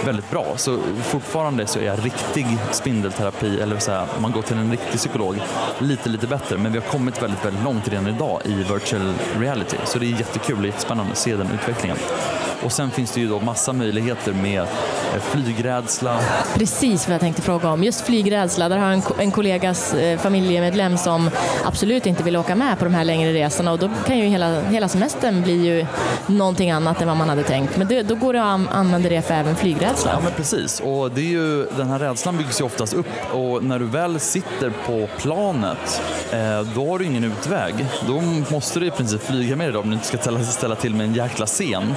väldigt 0.05 0.31
bra. 0.31 0.47
Så 0.57 0.79
fortfarande 1.03 1.67
så 1.67 1.79
är 1.79 1.97
riktig 1.97 2.47
spindelterapi, 2.71 3.61
eller 3.61 3.79
så 3.79 3.93
här, 3.93 4.07
man 4.21 4.33
går 4.33 4.43
till 4.43 4.57
en 4.57 4.71
riktig 4.71 4.99
psykolog, 4.99 5.41
lite, 5.79 6.09
lite 6.09 6.27
bättre. 6.27 6.59
Men 6.59 6.73
vi 6.73 6.79
har 6.79 6.87
kommit 6.87 7.23
väldigt, 7.23 7.45
väldigt 7.45 7.65
långt 7.65 7.88
redan 7.88 8.07
idag 8.07 8.41
i 8.45 8.55
virtual 8.55 9.15
reality. 9.38 9.77
Så 9.85 9.99
det 9.99 10.07
är 10.07 10.11
jättekul 10.11 10.59
och 10.59 10.67
jättespännande 10.67 11.12
att 11.12 11.19
se 11.19 11.37
den 11.37 11.50
utvecklingen. 11.50 11.97
Och 12.62 12.73
sen 12.73 12.91
finns 12.91 13.11
det 13.11 13.21
ju 13.21 13.29
då 13.29 13.41
massa 13.41 13.73
möjligheter 13.73 14.33
med 14.33 14.67
flygrädsla. 15.20 16.20
Precis 16.54 17.08
vad 17.08 17.14
jag 17.14 17.20
tänkte 17.20 17.42
fråga 17.42 17.68
om. 17.68 17.84
Just 17.84 18.00
flygrädsla, 18.00 18.68
där 18.68 18.78
har 18.78 18.87
jag 18.87 18.94
en, 18.94 19.02
en 19.18 19.30
kollegas 19.30 19.94
eh, 19.94 20.18
familjemedlem 20.18 20.98
som 20.98 21.30
absolut 21.64 22.06
inte 22.06 22.22
vill 22.22 22.37
åka 22.37 22.54
med 22.54 22.78
på 22.78 22.84
de 22.84 22.94
här 22.94 23.04
längre 23.04 23.32
resorna 23.32 23.72
och 23.72 23.78
då 23.78 23.90
kan 24.06 24.18
ju 24.18 24.25
hela, 24.25 24.60
hela 24.60 24.88
semestern 24.88 25.42
bli 25.42 25.66
ju 25.66 25.87
någonting 26.26 26.70
annat 26.70 27.00
än 27.00 27.08
vad 27.08 27.16
man 27.16 27.28
hade 27.28 27.42
tänkt. 27.42 27.76
Men 27.76 27.88
det, 27.88 28.02
då 28.02 28.14
går 28.14 28.32
det 28.32 28.40
att 28.42 28.60
använda 28.70 29.08
det 29.08 29.22
för 29.22 29.34
även 29.34 29.56
flygrädsla. 29.56 30.10
Ja 30.14 30.20
men 30.25 30.32
precis, 30.32 30.80
och 30.80 31.10
det 31.10 31.20
är 31.20 31.30
ju, 31.30 31.66
den 31.76 31.88
här 31.88 31.98
rädslan 31.98 32.37
byggs 32.37 32.60
ju 32.60 32.64
oftast 32.64 32.92
upp 32.92 33.06
och 33.32 33.64
när 33.64 33.78
du 33.78 33.87
väl 33.87 34.20
sitter 34.20 34.70
på 34.87 35.08
planet 35.18 36.02
eh, 36.32 36.60
då 36.75 36.90
har 36.90 36.98
du 36.98 37.04
ingen 37.04 37.25
utväg. 37.25 37.75
Då 38.06 38.20
måste 38.50 38.80
du 38.80 38.87
i 38.87 38.90
princip 38.90 39.22
flyga 39.22 39.56
med 39.56 39.72
dig 39.72 39.76
om 39.76 39.88
du 39.88 39.94
inte 39.94 40.06
ska 40.06 40.18
ställa, 40.18 40.40
ställa 40.42 40.75
till 40.75 40.94
med 40.94 41.06
en 41.06 41.14
jäkla 41.14 41.46
scen. 41.46 41.94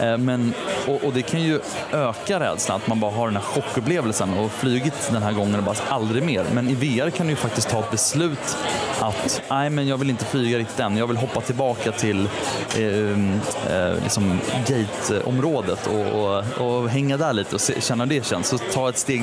Eh, 0.00 0.18
men, 0.18 0.54
och, 0.86 1.04
och, 1.04 1.12
det 1.12 1.22
kan 1.22 1.42
ju 1.42 1.60
öka 1.92 2.40
rädslan, 2.40 2.55
att 2.56 2.86
man 2.86 3.00
bara 3.00 3.10
har 3.10 3.26
den 3.26 3.36
här 3.36 3.42
chockupplevelsen 3.42 4.34
och 4.34 4.52
flugit 4.52 5.10
den 5.12 5.22
här 5.22 5.32
gången 5.32 5.54
och 5.54 5.62
bara 5.62 5.76
aldrig 5.88 6.22
mer. 6.22 6.44
Men 6.52 6.68
i 6.68 6.74
VR 6.74 7.10
kan 7.10 7.26
du 7.26 7.32
ju 7.32 7.36
faktiskt 7.36 7.68
ta 7.68 7.78
ett 7.78 7.90
beslut 7.90 8.56
att 9.00 9.42
nej 9.50 9.70
men 9.70 9.86
jag 9.88 9.96
vill 9.96 10.10
inte 10.10 10.24
flyga 10.24 10.58
riktigt 10.58 10.80
än, 10.80 10.96
jag 10.96 11.06
vill 11.06 11.16
hoppa 11.16 11.40
tillbaka 11.40 11.92
till 11.92 12.28
eh, 12.76 12.82
um, 12.82 13.40
eh, 13.70 14.02
liksom 14.02 14.40
gateområdet 14.66 15.86
och, 15.86 16.06
och, 16.06 16.44
och, 16.66 16.88
hänga 16.88 17.16
där 17.16 17.32
lite 17.32 17.54
och 17.54 17.60
se, 17.60 17.80
känna 17.80 18.04
hur 18.04 18.10
det 18.10 18.26
känns. 18.26 18.48
Så 18.48 18.58
ta 18.58 18.88
ett 18.88 18.98
steg, 18.98 19.22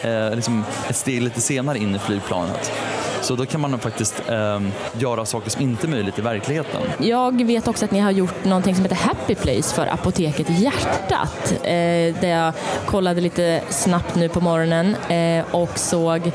eh, 0.00 0.34
liksom 0.34 0.64
ett 0.88 0.96
steg 0.96 1.22
lite 1.22 1.40
senare 1.40 1.78
in 1.78 1.94
i 1.94 1.98
flygplanet. 1.98 2.72
Så 3.20 3.36
då 3.36 3.46
kan 3.46 3.60
man 3.60 3.78
faktiskt 3.78 4.22
eh, 4.28 4.60
göra 4.98 5.24
saker 5.24 5.50
som 5.50 5.62
inte 5.62 5.86
är 5.86 5.88
möjligt 5.88 6.18
i 6.18 6.22
verkligheten. 6.22 6.80
Jag 6.98 7.44
vet 7.44 7.68
också 7.68 7.84
att 7.84 7.90
ni 7.90 7.98
har 7.98 8.10
gjort 8.10 8.44
någonting 8.44 8.74
som 8.74 8.84
heter 8.84 8.96
Happy 8.96 9.34
Place 9.34 9.74
för 9.74 9.86
Apoteket 9.86 10.46
Hjärtat. 10.50 11.52
Eh, 11.62 12.20
där 12.20 12.28
jag 12.28 12.52
kollade 12.86 13.20
lite 13.20 13.62
snabbt 13.68 14.14
nu 14.14 14.28
på 14.28 14.40
morgonen 14.40 14.96
eh, 15.08 15.54
och 15.54 15.78
såg 15.78 16.32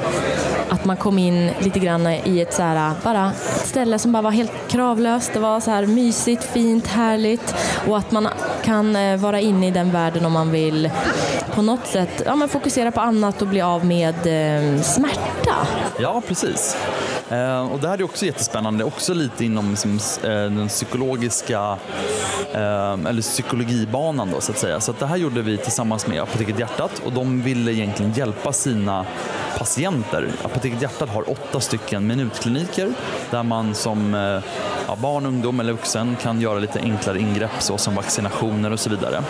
att 0.69 0.85
man 0.85 0.97
kom 0.97 1.19
in 1.19 1.51
lite 1.59 1.79
grann 1.79 2.07
i 2.07 2.41
ett, 2.41 2.53
så 2.53 2.61
här, 2.61 2.91
bara 3.03 3.31
ett 3.31 3.67
ställe 3.67 3.99
som 3.99 4.11
bara 4.11 4.21
var 4.21 4.31
helt 4.31 4.51
kravlöst. 4.67 5.33
Det 5.33 5.39
var 5.39 5.59
så 5.59 5.71
här 5.71 5.85
mysigt, 5.85 6.43
fint, 6.43 6.87
härligt 6.87 7.55
och 7.87 7.97
att 7.97 8.11
man 8.11 8.27
kan 8.65 8.95
eh, 8.95 9.17
vara 9.17 9.39
inne 9.39 9.67
i 9.67 9.72
den 9.72 9.91
världen 9.91 10.25
om 10.25 10.31
man 10.31 10.51
vill 10.51 10.89
på 11.55 11.62
något 11.62 11.88
sätt 11.88 12.22
ja, 12.25 12.36
men 12.36 12.50
fokusera 12.50 12.91
på 12.91 13.01
annat 13.01 13.41
och 13.41 13.48
bli 13.48 13.62
av 13.62 13.86
med 13.86 14.15
eh, 14.15 14.81
smärta. 14.81 15.67
Ja, 16.00 16.22
precis. 16.27 16.77
Eh, 17.29 17.72
och 17.72 17.79
det 17.79 17.88
här 17.88 17.98
är 17.98 18.03
också 18.03 18.25
jättespännande, 18.25 18.84
också 18.84 19.13
lite 19.13 19.45
inom 19.45 19.69
liksom, 19.69 20.00
eh, 20.24 20.29
den 20.29 20.67
psykologiska 20.67 21.77
eh, 22.53 22.93
eller 22.93 23.22
psykologibanan 23.22 24.31
då 24.31 24.41
så 24.41 24.51
att 24.51 24.57
säga. 24.57 24.79
Så 24.79 24.91
att 24.91 25.00
det 25.00 25.05
här 25.05 25.17
gjorde 25.17 25.41
vi 25.41 25.57
tillsammans 25.57 26.07
med 26.07 26.22
Apoteket 26.22 26.60
Hjärtat 26.60 27.01
och 27.05 27.12
de 27.12 27.41
ville 27.41 27.72
egentligen 27.72 28.13
hjälpa 28.13 28.53
sina 28.53 29.05
patienter. 29.57 30.29
Apoteket 30.43 30.81
Hjärtat 30.81 31.10
har 31.10 31.29
åtta 31.29 31.60
stycken 31.60 32.07
minutkliniker 32.07 32.93
där 33.31 33.43
man 33.43 33.75
som 33.75 34.13
eh, 34.13 34.43
ja, 34.87 34.95
barn, 34.95 35.25
ungdom 35.25 35.59
eller 35.59 35.73
vuxen 35.73 36.17
kan 36.21 36.41
göra 36.41 36.59
lite 36.59 36.79
enklare 36.79 37.19
ingrepp 37.19 37.51
såsom 37.59 37.95
vaccinationer 37.95 38.71
och 38.71 38.79
så 38.79 38.89
vidare. 38.89 39.23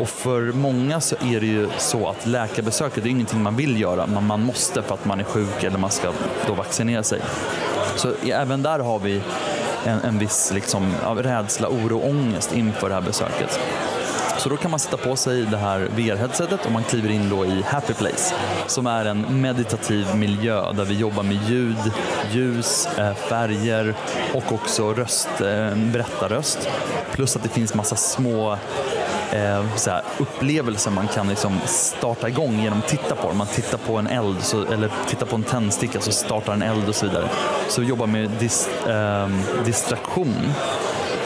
Och 0.00 0.08
för 0.08 0.52
många 0.52 1.00
så 1.00 1.16
är 1.16 1.40
det 1.40 1.46
ju 1.46 1.68
så 1.78 2.08
att 2.08 2.26
läkarbesöket 2.26 3.04
är 3.04 3.08
ingenting 3.08 3.42
man 3.42 3.56
vill 3.56 3.80
göra, 3.80 4.06
men 4.06 4.26
man 4.26 4.42
måste 4.42 4.82
för 4.82 4.94
att 4.94 5.04
man 5.04 5.20
är 5.20 5.24
sjuk 5.24 5.64
eller 5.64 5.78
man 5.78 5.90
ska 5.90 6.12
då 6.46 6.54
vaccinera 6.54 7.02
sig. 7.02 7.20
Så 7.96 8.12
även 8.26 8.62
där 8.62 8.78
har 8.78 8.98
vi 8.98 9.22
en, 9.84 10.00
en 10.00 10.18
viss 10.18 10.52
liksom, 10.54 10.92
rädsla, 11.16 11.68
oro, 11.68 11.98
och 11.98 12.10
ångest 12.10 12.52
inför 12.52 12.88
det 12.88 12.94
här 12.94 13.02
besöket. 13.02 13.60
Så 14.46 14.50
då 14.50 14.56
kan 14.56 14.70
man 14.70 14.80
sätta 14.80 14.96
på 14.96 15.16
sig 15.16 15.42
det 15.42 15.56
här 15.56 15.88
VR-headsetet 15.96 16.66
och 16.66 16.72
man 16.72 16.84
kliver 16.84 17.08
in 17.08 17.28
då 17.28 17.46
i 17.46 17.62
Happy 17.62 17.94
Place 17.94 18.34
som 18.66 18.86
är 18.86 19.04
en 19.04 19.40
meditativ 19.40 20.06
miljö 20.14 20.72
där 20.72 20.84
vi 20.84 20.94
jobbar 20.94 21.22
med 21.22 21.38
ljud, 21.48 21.92
ljus, 22.32 22.88
eh, 22.98 23.14
färger 23.14 23.94
och 24.34 24.52
också 24.52 24.94
röst, 24.94 25.28
eh, 25.40 25.76
berättarröst. 25.76 26.68
Plus 27.12 27.36
att 27.36 27.42
det 27.42 27.48
finns 27.48 27.74
massa 27.74 27.96
små 27.96 28.52
eh, 29.32 29.76
så 29.76 29.90
här, 29.90 30.02
upplevelser 30.18 30.90
man 30.90 31.08
kan 31.08 31.28
liksom 31.28 31.60
starta 31.64 32.28
igång 32.28 32.60
genom 32.60 32.78
att 32.78 32.88
titta 32.88 33.14
på. 33.14 33.28
Om 33.28 33.38
man 33.38 33.46
tittar 33.46 33.78
på 33.78 33.96
en 33.96 34.06
eld 34.06 34.42
så, 34.42 34.64
eller 34.64 34.90
tittar 35.08 35.26
på 35.26 35.36
en 35.36 35.42
tändsticka 35.42 36.00
så 36.00 36.12
startar 36.12 36.52
en 36.52 36.62
eld 36.62 36.88
och 36.88 36.94
så 36.94 37.06
vidare. 37.06 37.28
Så 37.68 37.80
vi 37.80 37.86
jobbar 37.86 38.06
med 38.06 38.30
dis, 38.30 38.68
eh, 38.86 39.28
distraktion. 39.64 40.52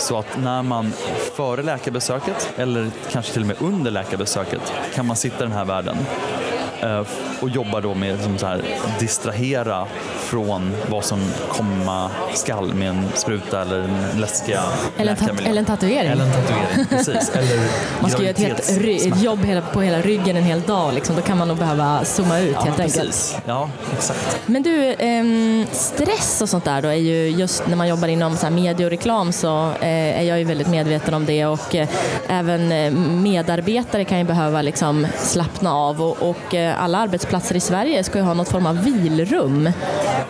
Så 0.01 0.19
att 0.19 0.39
när 0.43 0.63
man 0.63 0.93
före 1.37 1.63
läkarbesöket 1.63 2.53
eller 2.57 2.91
kanske 3.11 3.33
till 3.33 3.43
och 3.43 3.49
med 3.49 3.57
under 3.63 3.91
läkarbesöket 3.91 4.73
kan 4.95 5.07
man 5.07 5.17
sitta 5.17 5.37
i 5.37 5.43
den 5.43 5.53
här 5.53 5.65
världen 5.65 5.97
eh, 6.81 7.07
och 7.41 7.49
jobba 7.49 7.81
då 7.81 7.95
med 7.95 8.15
att 8.43 9.01
distrahera 9.01 9.87
från 10.31 10.73
vad 10.91 11.05
som 11.05 11.21
komma 11.49 12.11
skall 12.35 12.75
med 12.75 12.89
en 12.89 13.05
spruta 13.15 13.63
eller 13.63 13.79
en 13.79 14.21
läskiga 14.21 14.63
eller 14.97 15.13
en, 15.13 15.39
eller 15.47 15.59
en 15.59 15.65
tatuering. 15.65 16.11
Eller 16.11 16.25
en 16.25 16.33
tatuering, 16.33 16.87
precis. 16.91 17.31
Eller 17.35 17.59
man 18.01 18.11
ska 18.11 18.23
göra 18.23 18.31
ett, 18.31 18.39
helt 18.39 18.71
ett 19.07 19.23
jobb 19.23 19.47
på 19.73 19.81
hela 19.81 20.01
ryggen 20.01 20.37
en 20.37 20.43
hel 20.43 20.61
dag, 20.61 20.95
liksom. 20.95 21.17
då 21.17 21.23
kan 21.23 21.39
man 21.39 21.49
nog 21.49 21.57
behöva 21.57 22.05
zooma 22.05 22.39
ut 22.39 22.53
ja, 22.55 22.61
helt 22.61 22.77
precis. 22.77 22.97
enkelt. 22.99 23.43
Ja, 23.47 23.71
exakt. 23.97 24.41
Men 24.47 24.63
du, 24.63 24.93
eh, 24.93 25.25
stress 25.73 26.43
och 26.43 26.49
sånt 26.49 26.65
där 26.65 26.83
då 26.83 26.89
är 26.89 26.95
ju 26.95 27.29
just 27.29 27.67
när 27.67 27.77
man 27.77 27.89
jobbar 27.89 28.09
inom 28.09 28.37
så 28.37 28.51
media 28.51 28.87
och 28.87 28.91
reklam 28.91 29.33
så 29.33 29.71
eh, 29.81 30.21
är 30.21 30.23
jag 30.23 30.39
ju 30.39 30.45
väldigt 30.45 30.69
medveten 30.69 31.15
om 31.15 31.27
det 31.27 31.47
och 31.47 31.75
eh, 31.75 31.89
även 32.29 32.73
eh, 32.73 32.93
medarbetare 32.93 34.05
kan 34.05 34.19
ju 34.19 34.25
behöva 34.25 34.63
liksom 34.63 35.07
slappna 35.17 35.75
av 35.75 36.03
och, 36.03 36.55
alla 36.77 36.99
arbetsplatser 36.99 37.57
i 37.57 37.61
Sverige 37.61 38.05
ska 38.05 38.19
ju 38.19 38.25
ha 38.25 38.35
något 38.35 38.49
form 38.49 38.67
av 38.67 38.85
vilrum. 38.85 39.73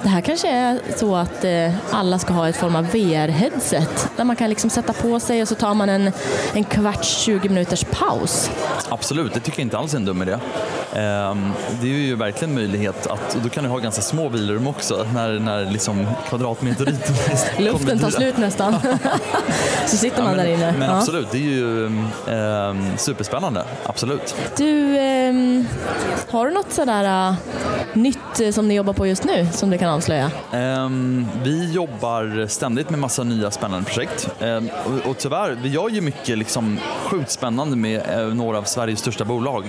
Det 0.03 0.09
här 0.09 0.21
kanske 0.21 0.49
är 0.51 0.81
så 0.97 1.17
att 1.17 1.45
eh, 1.45 1.73
alla 1.91 2.19
ska 2.19 2.33
ha 2.33 2.49
ett 2.49 2.57
form 2.57 2.77
av 2.77 2.87
VR-headset 2.87 4.09
där 4.17 4.25
man 4.25 4.37
kan 4.37 4.51
liksom 4.51 4.71
sätta 4.71 4.93
på 4.93 5.21
sig 5.21 5.43
och 5.43 5.49
så 5.49 5.55
tar 5.55 5.75
man 5.75 5.89
en, 5.89 6.13
en 6.55 6.65
kvarts, 6.65 7.09
20 7.09 7.49
minuters 7.49 7.85
paus. 7.85 8.51
Absolut, 8.89 9.35
det 9.35 9.41
tycker 9.41 9.59
jag 9.59 9.67
inte 9.67 9.79
alls 9.79 9.95
är 9.95 9.97
en 9.97 10.05
dum 10.05 10.23
idé. 10.23 10.39
Ehm, 10.95 11.53
det 11.81 11.87
är 11.87 11.95
ju 11.95 12.17
verkligen 12.17 12.55
möjlighet 12.55 13.07
att, 13.07 13.35
och 13.35 13.43
då 13.43 13.49
kan 13.49 13.65
du 13.65 13.71
ha 13.71 13.79
ganska 13.79 14.03
små 14.03 14.29
vilrum 14.29 14.67
också 14.67 15.07
när, 15.15 15.39
när 15.39 15.71
liksom 15.71 16.07
kvadratmeterytan 16.29 17.17
Luften 17.59 17.99
tar 17.99 18.11
slut 18.11 18.37
nästan. 18.37 18.75
så 19.87 19.97
sitter 19.97 20.23
man 20.23 20.31
ja, 20.31 20.37
men, 20.37 20.47
där 20.47 20.55
inne. 20.55 20.75
Men 20.79 20.89
ja. 20.89 20.97
absolut, 20.97 21.31
det 21.31 21.39
är 21.39 21.43
ju 21.43 21.85
um, 21.85 22.85
superspännande. 22.97 23.65
Absolut. 23.87 24.35
Du, 24.57 24.99
um, 24.99 25.69
har 26.31 26.47
du 26.47 26.55
något 26.55 26.73
sådär 26.73 27.31
uh, 27.31 27.35
nytt 27.93 28.41
eh, 28.41 28.51
som 28.51 28.69
ni 28.69 28.75
jobbar 28.75 28.93
på 28.93 29.07
just 29.07 29.25
nu 29.25 29.49
som 29.53 29.71
du 29.71 29.79
kan 29.81 29.91
avslöja? 29.91 30.31
Um, 30.53 31.27
vi 31.43 31.73
jobbar 31.73 32.47
ständigt 32.47 32.91
med 32.91 32.99
massa 32.99 33.25
nya 33.25 33.51
spännande 33.51 33.91
projekt. 33.91 34.29
Um, 34.41 34.71
och, 34.85 35.11
och 35.11 35.19
tyvärr, 35.19 35.59
vi 35.63 35.69
gör 35.69 35.89
ju 35.89 36.01
mycket 36.01 36.39
liksom, 36.39 36.79
sjukt 37.05 37.31
spännande 37.31 37.77
med 37.77 38.03
uh, 38.19 38.35
några 38.35 38.59
av 38.59 38.63
Sveriges 38.63 39.01
största 39.01 39.25
bolag. 39.25 39.65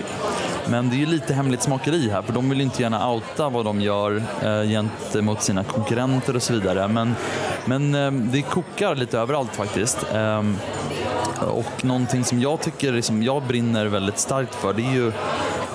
Men 0.70 0.90
det 0.90 0.96
är 0.96 0.98
ju 0.98 1.06
lite 1.06 1.34
hemligt 1.34 1.62
smakeri 1.62 2.10
här 2.10 2.22
för 2.22 2.34
de 2.34 2.50
vill 2.50 2.62
inte 2.62 2.82
gärna 2.82 3.12
outa 3.12 3.50
vad 3.50 3.66
de 3.66 3.82
gör 3.82 4.24
uh, 4.46 4.70
gentemot 4.70 5.42
sina 5.42 5.64
konkurrenter 5.64 6.36
och 6.36 6.44
så 6.44 6.54
vidare. 6.54 6.88
Men, 6.88 7.16
men 7.66 7.96
um, 7.96 8.30
det 8.32 8.42
kokar 8.42 8.96
lite 8.96 9.20
överallt 9.20 9.56
faktiskt. 9.56 9.98
Och 11.42 11.86
någonting 11.86 12.24
som 12.24 12.42
jag 12.42 12.62
tycker, 12.62 13.02
som 13.02 13.24
jag 13.24 13.44
brinner 13.44 13.86
väldigt 13.86 14.20
starkt 14.20 14.56
för, 14.56 14.74
det 14.74 14.82
är 14.82 14.94
ju 14.94 15.08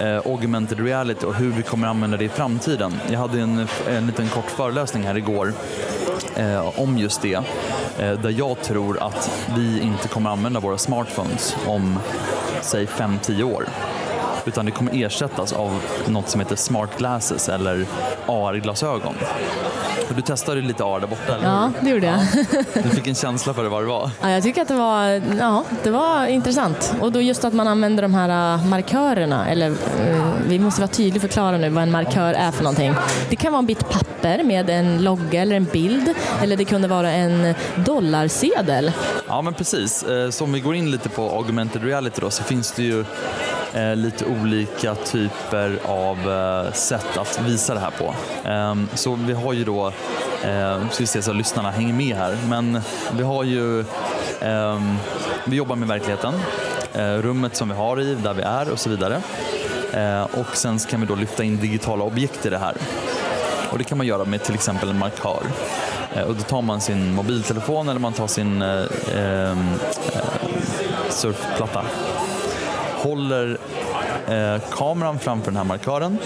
eh, 0.00 0.26
augmented 0.26 0.80
reality 0.80 1.26
och 1.26 1.34
hur 1.34 1.52
vi 1.52 1.62
kommer 1.62 1.88
använda 1.88 2.16
det 2.16 2.24
i 2.24 2.28
framtiden. 2.28 2.92
Jag 3.10 3.18
hade 3.18 3.40
en, 3.40 3.66
en 3.88 4.06
liten 4.06 4.28
kort 4.28 4.50
föreläsning 4.50 5.02
här 5.02 5.16
igår 5.16 5.52
eh, 6.36 6.78
om 6.80 6.98
just 6.98 7.22
det. 7.22 7.34
Eh, 7.98 8.12
där 8.12 8.34
jag 8.38 8.62
tror 8.62 9.02
att 9.02 9.46
vi 9.56 9.80
inte 9.80 10.08
kommer 10.08 10.30
använda 10.30 10.60
våra 10.60 10.78
smartphones 10.78 11.56
om, 11.66 11.98
säg 12.62 12.86
5-10 12.86 13.42
år 13.42 13.64
utan 14.46 14.66
det 14.66 14.70
kommer 14.70 15.04
ersättas 15.04 15.52
av 15.52 15.82
något 16.06 16.28
som 16.28 16.40
heter 16.40 16.56
smart 16.56 16.98
glasses 16.98 17.48
eller 17.48 17.86
AR-glasögon. 18.26 19.14
Du 20.14 20.22
testade 20.22 20.60
lite 20.60 20.84
AR 20.84 21.00
där 21.00 21.06
borta, 21.06 21.34
eller 21.34 21.44
Ja, 21.44 21.70
det 21.80 21.90
gjorde 21.90 22.06
jag. 22.06 22.18
Ja. 22.18 22.62
Du 22.82 22.90
fick 22.90 23.06
en 23.06 23.14
känsla 23.14 23.54
för 23.54 23.62
det 23.62 23.68
vad 23.68 23.82
det 23.82 23.86
var? 23.86 24.10
Ja, 24.20 24.30
jag 24.30 24.42
tycker 24.42 24.62
att 24.62 24.68
det 24.68 24.74
var, 24.74 25.22
ja, 25.38 25.64
det 25.82 25.90
var 25.90 26.26
intressant. 26.26 26.94
Och 27.00 27.12
då 27.12 27.20
just 27.20 27.44
att 27.44 27.52
man 27.54 27.68
använder 27.68 28.02
de 28.02 28.14
här 28.14 28.54
äh, 28.54 28.66
markörerna, 28.66 29.48
eller 29.48 29.70
uh, 29.70 29.76
vi 30.48 30.58
måste 30.58 30.80
vara 30.80 30.90
tydligt 30.90 31.22
förklara 31.22 31.56
nu 31.56 31.68
vad 31.68 31.82
en 31.82 31.90
markör 31.90 32.34
är 32.34 32.50
för 32.50 32.62
någonting. 32.62 32.94
Det 33.30 33.36
kan 33.36 33.52
vara 33.52 33.58
en 33.58 33.66
bit 33.66 33.88
papper 33.88 34.42
med 34.44 34.70
en 34.70 35.02
logga 35.04 35.42
eller 35.42 35.56
en 35.56 35.64
bild, 35.64 36.14
eller 36.42 36.56
det 36.56 36.64
kunde 36.64 36.88
vara 36.88 37.10
en 37.10 37.54
dollarsedel. 37.76 38.92
Ja, 39.28 39.42
men 39.42 39.54
precis. 39.54 40.02
Eh, 40.02 40.30
så 40.30 40.44
om 40.44 40.52
vi 40.52 40.60
går 40.60 40.74
in 40.74 40.90
lite 40.90 41.08
på 41.08 41.22
augmented 41.22 41.84
reality 41.84 42.20
då, 42.20 42.30
så 42.30 42.42
finns 42.42 42.72
det 42.72 42.82
ju 42.82 43.04
eh, 43.76 43.96
lite 43.96 44.24
olika 44.24 44.94
typer 44.94 45.78
av 45.84 46.32
eh, 46.32 46.72
sätt 46.72 47.18
att 47.18 47.40
visa 47.46 47.74
det 47.74 47.80
här 47.80 47.90
på. 47.90 48.14
Eh, 48.48 48.74
så 48.94 49.14
vi 49.14 49.32
har 49.32 49.52
ju 49.52 49.64
då, 49.64 49.86
eh, 50.44 50.88
ska 50.90 51.02
vi 51.02 51.06
se 51.06 51.22
så 51.22 51.30
att 51.30 51.36
lyssnarna 51.36 51.70
hänger 51.70 51.94
med 51.94 52.16
här, 52.16 52.36
men 52.48 52.80
vi 53.12 53.22
har 53.22 53.44
ju, 53.44 53.84
ehm, 54.40 54.96
vi 55.44 55.56
jobbar 55.56 55.76
med 55.76 55.88
verkligheten 55.88 56.34
eh, 56.92 57.14
rummet 57.14 57.56
som 57.56 57.68
vi 57.68 57.74
har 57.74 58.00
i, 58.00 58.14
där 58.14 58.34
vi 58.34 58.42
är 58.42 58.72
och 58.72 58.80
så 58.80 58.90
vidare. 58.90 59.22
Eh, 59.92 60.22
och 60.22 60.56
sen 60.56 60.78
kan 60.78 61.00
vi 61.00 61.06
då 61.06 61.14
lyfta 61.14 61.44
in 61.44 61.56
digitala 61.56 62.04
objekt 62.04 62.46
i 62.46 62.50
det 62.50 62.58
här. 62.58 62.76
Och 63.70 63.78
det 63.78 63.84
kan 63.84 63.98
man 63.98 64.06
göra 64.06 64.24
med 64.24 64.42
till 64.42 64.54
exempel 64.54 64.90
en 64.90 64.98
markör. 64.98 65.42
Eh, 66.14 66.22
och 66.22 66.34
då 66.34 66.42
tar 66.42 66.62
man 66.62 66.80
sin 66.80 67.14
mobiltelefon 67.14 67.88
eller 67.88 68.00
man 68.00 68.12
tar 68.12 68.26
sin 68.26 68.62
eh, 68.62 68.84
ehm, 69.14 69.74
eh, 70.14 70.20
surfplatta. 71.10 71.84
Håller 73.06 73.58
eh, 74.28 74.60
kameran 74.70 75.18
framför 75.18 75.50
den 75.50 75.56
här 75.56 75.64
markören 75.64 76.18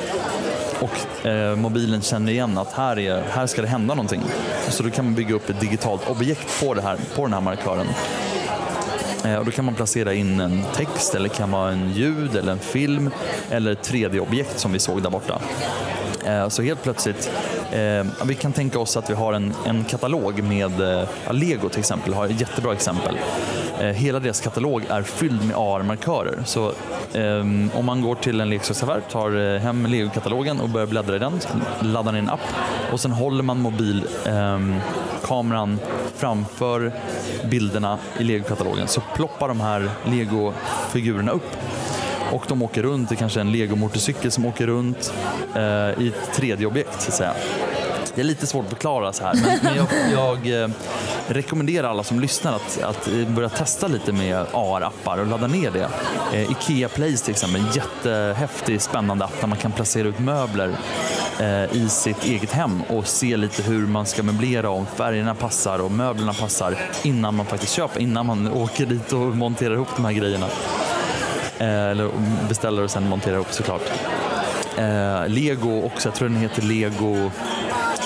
och 0.80 1.26
eh, 1.26 1.56
mobilen 1.56 2.02
känner 2.02 2.32
igen 2.32 2.58
att 2.58 2.72
här, 2.72 2.98
är, 2.98 3.22
här 3.22 3.46
ska 3.46 3.62
det 3.62 3.68
hända 3.68 3.94
någonting. 3.94 4.22
Så 4.68 4.82
då 4.82 4.90
kan 4.90 5.04
man 5.04 5.14
bygga 5.14 5.34
upp 5.34 5.50
ett 5.50 5.60
digitalt 5.60 6.10
objekt 6.10 6.60
på, 6.60 6.74
det 6.74 6.82
här, 6.82 6.98
på 7.14 7.22
den 7.22 7.32
här 7.32 7.40
markören. 7.40 7.86
Eh, 9.24 9.36
och 9.36 9.44
då 9.44 9.50
kan 9.50 9.64
man 9.64 9.74
placera 9.74 10.14
in 10.14 10.40
en 10.40 10.62
text 10.74 11.14
eller 11.14 11.28
kan 11.28 11.50
vara 11.50 11.70
en 11.70 11.92
ljud 11.92 12.36
eller 12.36 12.52
en 12.52 12.58
film 12.58 13.10
eller 13.50 13.72
ett 13.72 13.90
3D-objekt 13.90 14.58
som 14.58 14.72
vi 14.72 14.78
såg 14.78 15.02
där 15.02 15.10
borta. 15.10 15.40
Eh, 16.26 16.48
så 16.48 16.62
helt 16.62 16.82
plötsligt, 16.82 17.30
eh, 17.72 18.06
vi 18.24 18.34
kan 18.34 18.52
tänka 18.52 18.78
oss 18.78 18.96
att 18.96 19.10
vi 19.10 19.14
har 19.14 19.32
en, 19.32 19.54
en 19.66 19.84
katalog 19.84 20.42
med, 20.42 20.80
eh, 20.80 21.08
Lego 21.30 21.68
till 21.68 21.78
exempel 21.78 22.14
har 22.14 22.26
ett 22.26 22.40
jättebra 22.40 22.72
exempel. 22.72 23.16
Eh, 23.80 23.86
hela 23.86 24.20
deras 24.20 24.40
katalog 24.40 24.84
är 24.88 25.02
fylld 25.02 25.46
med 25.46 25.56
AR-markörer. 25.56 26.42
Så 26.44 26.72
Um, 27.14 27.70
om 27.74 27.86
man 27.86 28.00
går 28.00 28.14
till 28.14 28.40
en 28.40 28.50
leksaksaffär, 28.50 29.00
tar 29.00 29.54
eh, 29.54 29.60
hem 29.60 29.86
Lego-katalogen 29.86 30.60
och 30.60 30.68
börjar 30.68 30.86
bläddra 30.86 31.16
i 31.16 31.18
den, 31.18 31.40
laddar 31.80 32.12
ner 32.12 32.18
en 32.18 32.30
app 32.30 32.40
och 32.92 33.00
sen 33.00 33.12
håller 33.12 33.42
man 33.42 33.60
mobilkameran 33.60 34.80
ehm, 35.22 35.54
um, 35.54 35.78
framför 36.16 36.92
bilderna 37.50 37.98
i 38.18 38.24
Lego-katalogen 38.24 38.88
så 38.88 39.02
ploppar 39.14 39.48
de 39.48 39.60
här 39.60 39.90
Lego-figurerna 40.04 41.30
upp 41.30 41.56
och 42.32 42.44
de 42.48 42.62
åker 42.62 42.82
runt, 42.82 43.08
det 43.08 43.14
är 43.14 43.16
kanske 43.16 43.40
en 43.40 43.52
Lego-motorcykel 43.52 44.30
som 44.30 44.46
åker 44.46 44.66
runt 44.66 45.12
uh, 45.56 46.02
i 46.02 46.08
ett 46.08 46.38
3D-objekt 46.40 47.00
så 47.00 47.08
att 47.08 47.14
säga. 47.14 47.34
Det 48.14 48.20
är 48.20 48.24
lite 48.24 48.46
svårt 48.46 48.64
att 48.64 48.70
förklara 48.70 49.12
så 49.12 49.24
här, 49.24 49.34
men, 49.34 49.58
men 49.62 49.76
jag, 49.76 49.86
jag 50.12 50.62
eh, 50.62 50.68
rekommenderar 51.28 51.88
alla 51.88 52.02
som 52.02 52.20
lyssnar 52.20 52.56
att, 52.56 52.82
att 52.82 53.08
eh, 53.08 53.28
börja 53.28 53.48
testa 53.48 53.86
lite 53.86 54.12
med 54.12 54.46
AR-appar 54.52 55.18
och 55.18 55.26
ladda 55.26 55.46
ner 55.46 55.70
det. 55.70 55.88
Eh, 56.32 56.50
Ikea 56.50 56.88
Place 56.88 57.24
till 57.24 57.30
exempel, 57.30 57.60
en 57.60 57.72
jättehäftig, 57.72 58.82
spännande 58.82 59.24
app 59.24 59.40
där 59.40 59.46
man 59.46 59.58
kan 59.58 59.72
placera 59.72 60.08
ut 60.08 60.18
möbler 60.18 60.70
eh, 61.38 61.76
i 61.76 61.88
sitt 61.88 62.24
eget 62.24 62.52
hem 62.52 62.82
och 62.88 63.06
se 63.06 63.36
lite 63.36 63.62
hur 63.62 63.86
man 63.86 64.06
ska 64.06 64.22
möblera, 64.22 64.70
om 64.70 64.86
färgerna 64.86 65.34
passar 65.34 65.78
och 65.78 65.90
möblerna 65.90 66.32
passar 66.32 66.76
innan 67.02 67.34
man 67.34 67.46
faktiskt 67.46 67.72
köper, 67.72 68.00
innan 68.00 68.26
man 68.26 68.52
åker 68.52 68.86
dit 68.86 69.12
och 69.12 69.20
monterar 69.36 69.74
ihop 69.74 69.88
de 69.96 70.04
här 70.04 70.12
grejerna. 70.12 70.46
Eh, 71.58 71.90
eller 71.90 72.10
beställer 72.48 72.82
och 72.82 72.90
sen 72.90 73.08
monterar 73.08 73.34
ihop 73.34 73.52
såklart. 73.52 73.82
Eh, 74.76 75.28
Lego 75.28 75.82
också, 75.82 76.08
jag 76.08 76.14
tror 76.14 76.28
den 76.28 76.38
heter 76.38 76.62
Lego 76.62 77.30